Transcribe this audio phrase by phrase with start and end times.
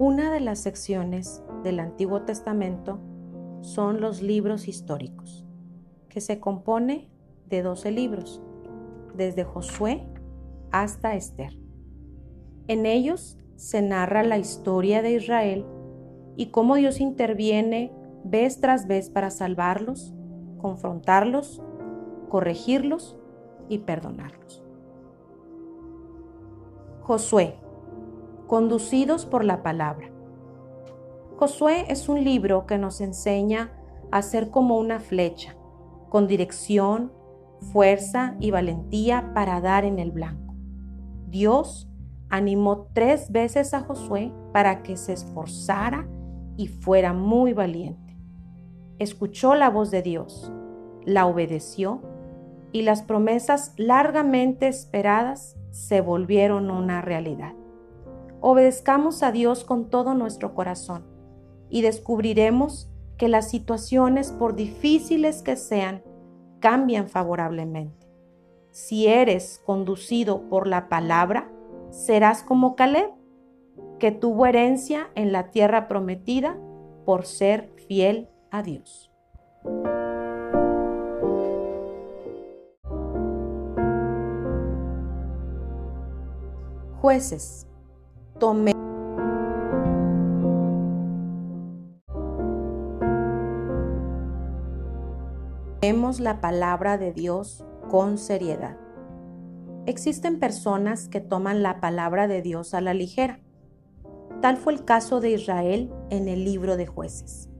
[0.00, 3.00] Una de las secciones del Antiguo Testamento
[3.60, 5.44] son los libros históricos,
[6.08, 7.10] que se compone
[7.50, 8.40] de 12 libros,
[9.14, 10.08] desde Josué
[10.72, 11.52] hasta Esther.
[12.66, 15.66] En ellos se narra la historia de Israel
[16.34, 17.92] y cómo Dios interviene
[18.24, 20.14] vez tras vez para salvarlos,
[20.56, 21.60] confrontarlos,
[22.30, 23.18] corregirlos
[23.68, 24.64] y perdonarlos.
[27.02, 27.58] Josué,
[28.50, 30.10] conducidos por la palabra.
[31.36, 33.70] Josué es un libro que nos enseña
[34.10, 35.54] a ser como una flecha,
[36.08, 37.12] con dirección,
[37.72, 40.52] fuerza y valentía para dar en el blanco.
[41.28, 41.88] Dios
[42.28, 46.08] animó tres veces a Josué para que se esforzara
[46.56, 48.18] y fuera muy valiente.
[48.98, 50.52] Escuchó la voz de Dios,
[51.04, 52.02] la obedeció
[52.72, 57.59] y las promesas largamente esperadas se volvieron una realidad.
[58.42, 61.04] Obedezcamos a Dios con todo nuestro corazón
[61.68, 66.02] y descubriremos que las situaciones, por difíciles que sean,
[66.58, 68.08] cambian favorablemente.
[68.70, 71.50] Si eres conducido por la palabra,
[71.90, 73.10] serás como Caleb,
[73.98, 76.58] que tuvo herencia en la tierra prometida
[77.04, 79.10] por ser fiel a Dios.
[87.00, 87.69] Jueces,
[88.40, 88.80] tomemos
[96.18, 98.76] la palabra de Dios con seriedad.
[99.86, 103.40] Existen personas que toman la palabra de Dios a la ligera.
[104.40, 107.50] Tal fue el caso de Israel en el libro de jueces.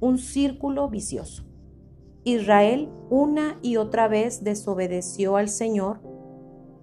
[0.00, 1.44] Un círculo vicioso.
[2.24, 6.00] Israel una y otra vez desobedeció al Señor.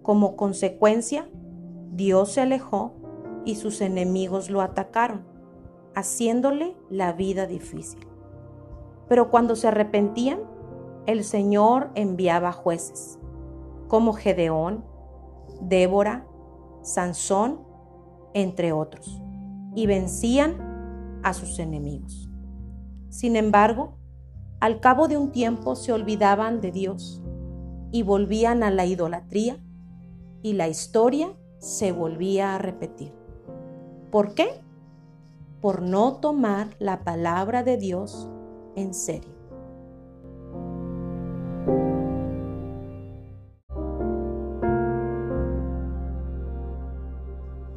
[0.02, 1.30] Como consecuencia,
[1.92, 3.01] Dios se alejó
[3.46, 5.26] y sus enemigos lo atacaron,
[5.96, 8.08] haciéndole la vida difícil.
[9.08, 10.40] Pero cuando se arrepentían,
[11.06, 13.20] el Señor enviaba jueces
[13.88, 14.86] como Gedeón,
[15.60, 16.26] Débora,
[16.82, 17.60] Sansón,
[18.34, 19.22] entre otros,
[19.76, 22.30] y vencían a sus enemigos.
[23.10, 23.98] Sin embargo,
[24.62, 27.22] al cabo de un tiempo se olvidaban de Dios
[27.92, 29.58] y volvían a la idolatría
[30.42, 33.21] y la historia se volvía a repetir.
[34.12, 34.50] ¿Por qué?
[35.62, 38.30] Por no tomar la palabra de Dios
[38.76, 39.32] en serio.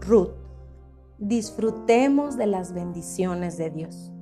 [0.00, 0.34] Ruth,
[1.18, 4.12] disfrutemos de las bendiciones de Dios.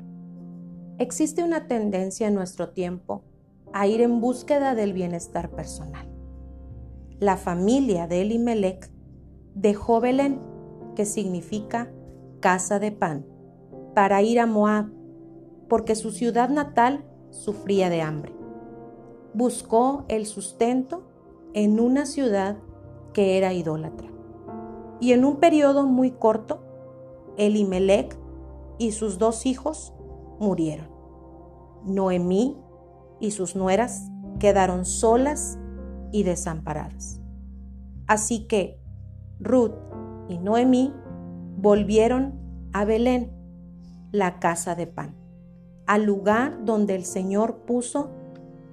[0.98, 3.24] Existe una tendencia en nuestro tiempo
[3.72, 6.06] a ir en búsqueda del bienestar personal.
[7.18, 8.90] La familia de Elimelech
[9.54, 10.40] dejó Belén,
[10.94, 11.90] que significa
[12.42, 13.24] casa de pan,
[13.94, 14.92] para ir a Moab,
[15.70, 18.34] porque su ciudad natal sufría de hambre.
[19.32, 21.04] Buscó el sustento
[21.54, 22.58] en una ciudad
[23.14, 24.10] que era idólatra.
[25.00, 26.60] Y en un periodo muy corto,
[27.38, 28.18] Elimelech
[28.78, 29.94] y sus dos hijos
[30.38, 30.90] murieron.
[31.84, 32.58] Noemí
[33.20, 35.58] y sus nueras quedaron solas
[36.12, 37.20] y desamparadas.
[38.06, 38.78] Así que
[39.40, 39.72] Ruth
[40.28, 40.92] y Noemí
[41.62, 42.34] volvieron
[42.72, 43.30] a Belén,
[44.10, 45.14] la casa de pan,
[45.86, 48.10] al lugar donde el Señor puso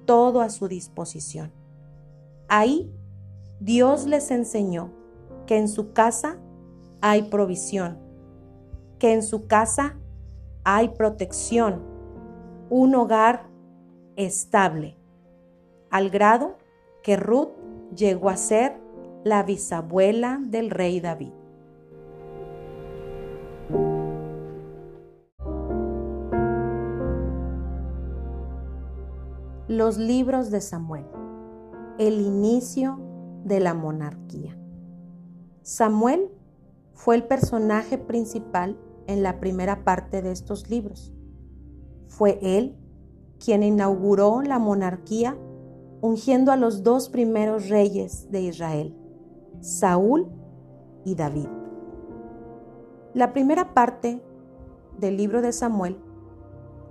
[0.06, 1.52] todo a su disposición.
[2.48, 2.92] Ahí
[3.60, 4.90] Dios les enseñó
[5.46, 6.38] que en su casa
[7.00, 7.96] hay provisión,
[8.98, 9.96] que en su casa
[10.64, 11.82] hay protección,
[12.70, 13.48] un hogar
[14.16, 14.96] estable,
[15.90, 16.58] al grado
[17.04, 17.50] que Ruth
[17.94, 18.80] llegó a ser
[19.22, 21.39] la bisabuela del rey David.
[29.70, 31.06] Los libros de Samuel,
[31.96, 32.98] el inicio
[33.44, 34.58] de la monarquía.
[35.62, 36.28] Samuel
[36.92, 41.14] fue el personaje principal en la primera parte de estos libros.
[42.08, 42.76] Fue él
[43.38, 45.38] quien inauguró la monarquía
[46.00, 48.96] ungiendo a los dos primeros reyes de Israel,
[49.60, 50.26] Saúl
[51.04, 51.46] y David.
[53.14, 54.20] La primera parte
[54.98, 55.96] del libro de Samuel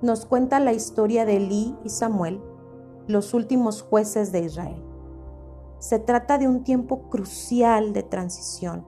[0.01, 2.39] nos cuenta la historia de Elí y Samuel,
[3.09, 4.83] los últimos jueces de Israel.
[5.79, 8.85] Se trata de un tiempo crucial de transición,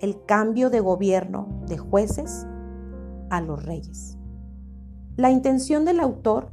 [0.00, 2.44] el cambio de gobierno de jueces
[3.30, 4.18] a los reyes.
[5.16, 6.50] La intención del autor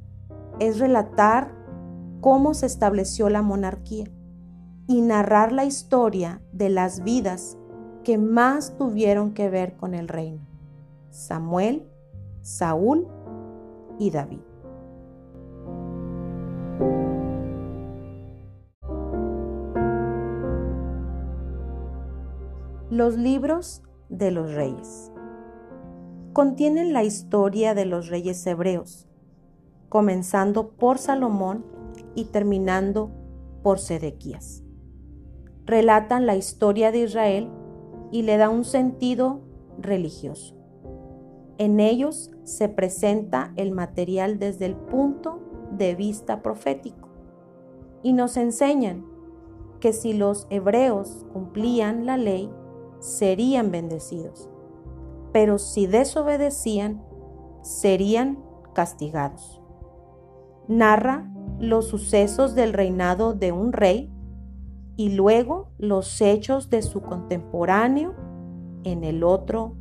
[0.59, 1.51] es relatar
[2.21, 4.05] cómo se estableció la monarquía
[4.87, 7.57] y narrar la historia de las vidas
[8.03, 10.45] que más tuvieron que ver con el reino.
[11.09, 11.89] Samuel,
[12.43, 13.07] Saúl
[13.97, 14.52] y David.
[22.93, 25.11] Los libros de los reyes
[26.31, 29.07] contienen la historia de los reyes hebreos,
[29.89, 31.65] comenzando por Salomón
[32.13, 33.09] y terminando
[33.63, 34.63] por Sedequías.
[35.65, 37.49] Relatan la historia de Israel
[38.11, 39.41] y le da un sentido
[39.79, 40.55] religioso.
[41.57, 45.39] En ellos se presenta el material desde el punto
[45.71, 47.09] de vista profético
[48.03, 49.03] y nos enseñan
[49.79, 52.51] que si los hebreos cumplían la ley,
[53.03, 54.49] serían bendecidos,
[55.33, 57.03] pero si desobedecían,
[57.61, 58.39] serían
[58.73, 59.61] castigados.
[60.69, 61.29] Narra
[61.59, 64.09] los sucesos del reinado de un rey
[64.95, 68.15] y luego los hechos de su contemporáneo
[68.85, 69.75] en el otro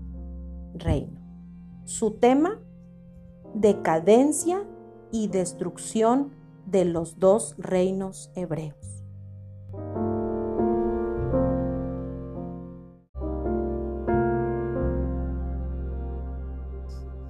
[0.74, 1.20] reino.
[1.84, 2.60] Su tema,
[3.54, 4.64] decadencia
[5.12, 6.32] y destrucción
[6.66, 8.91] de los dos reinos hebreos.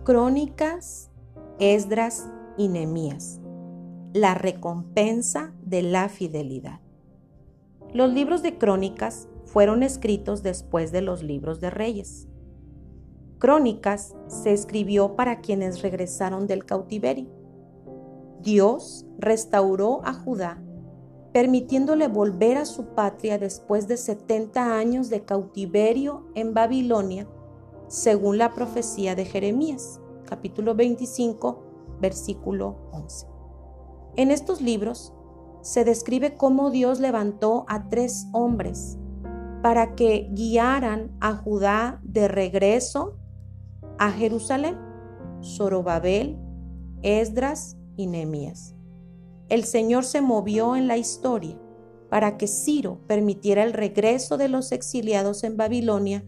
[0.05, 1.13] Crónicas,
[1.61, 3.41] Esdras y Nemías.
[4.13, 6.81] La recompensa de la fidelidad.
[7.95, 12.27] Los libros de Crónicas fueron escritos después de los libros de Reyes.
[13.39, 17.29] Crónicas se escribió para quienes regresaron del cautiverio.
[18.41, 20.61] Dios restauró a Judá,
[21.33, 27.29] permitiéndole volver a su patria después de 70 años de cautiverio en Babilonia
[27.93, 31.63] según la profecía de Jeremías, capítulo 25,
[32.01, 33.27] versículo 11.
[34.17, 35.13] En estos libros
[35.61, 38.97] se describe cómo Dios levantó a tres hombres
[39.63, 43.19] para que guiaran a Judá de regreso
[43.99, 44.79] a Jerusalén,
[45.43, 46.39] Zorobabel,
[47.03, 48.75] Esdras y Nehemías.
[49.51, 51.61] El Señor se movió en la historia
[52.09, 56.25] para que Ciro permitiera el regreso de los exiliados en Babilonia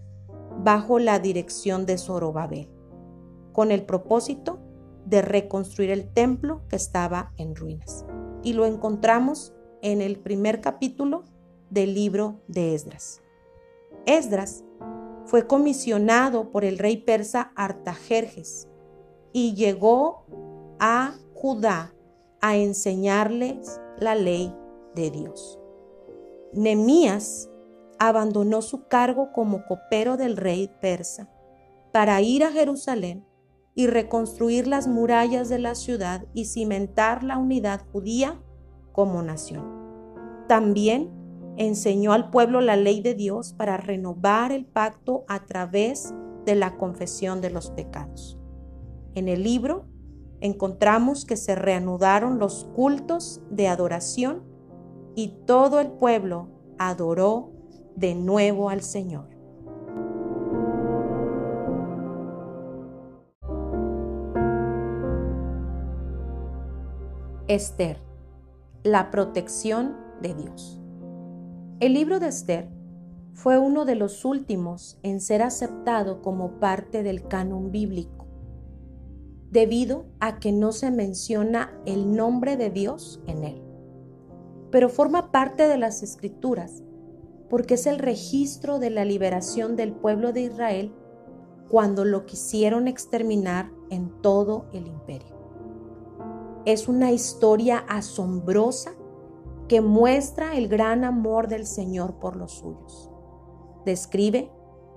[0.63, 2.71] bajo la dirección de Zorobabel,
[3.53, 4.59] con el propósito
[5.05, 8.05] de reconstruir el templo que estaba en ruinas.
[8.43, 11.25] Y lo encontramos en el primer capítulo
[11.71, 13.21] del libro de Esdras.
[14.07, 14.65] Esdras
[15.27, 18.69] fue comisionado por el rey persa Artajerjes
[19.33, 20.27] y llegó
[20.79, 21.95] a Judá
[22.41, 24.55] a enseñarles la ley
[24.95, 25.59] de Dios.
[26.53, 27.51] Nemías
[28.09, 31.31] abandonó su cargo como copero del rey persa
[31.93, 33.25] para ir a Jerusalén
[33.75, 38.41] y reconstruir las murallas de la ciudad y cimentar la unidad judía
[38.93, 39.65] como nación.
[40.49, 41.11] También
[41.57, 46.13] enseñó al pueblo la ley de Dios para renovar el pacto a través
[46.45, 48.39] de la confesión de los pecados.
[49.15, 49.87] En el libro
[50.41, 54.43] encontramos que se reanudaron los cultos de adoración
[55.15, 56.49] y todo el pueblo
[56.79, 57.54] adoró
[57.97, 59.35] de nuevo al Señor.
[67.47, 67.99] Esther,
[68.83, 70.81] la protección de Dios.
[71.81, 72.71] El libro de Esther
[73.35, 78.27] fue uno de los últimos en ser aceptado como parte del canon bíblico,
[79.51, 83.63] debido a que no se menciona el nombre de Dios en él,
[84.71, 86.83] pero forma parte de las escrituras
[87.49, 90.95] porque es el registro de la liberación del pueblo de Israel
[91.69, 95.35] cuando lo quisieron exterminar en todo el imperio.
[96.65, 98.93] Es una historia asombrosa
[99.69, 103.11] que muestra el gran amor del Señor por los suyos.
[103.85, 104.51] Describe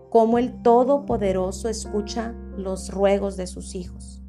[0.10, 4.22] cómo el Todopoderoso escucha los ruegos de sus hijos.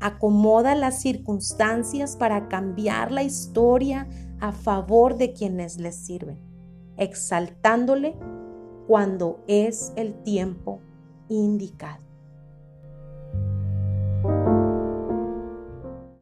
[0.00, 4.08] Acomoda las circunstancias para cambiar la historia
[4.40, 6.53] a favor de quienes les sirven
[6.96, 8.16] exaltándole
[8.86, 10.80] cuando es el tiempo
[11.28, 12.03] indicado.